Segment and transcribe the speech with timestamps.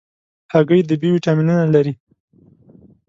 [0.53, 1.93] هګۍ د B ویټامینونه لري.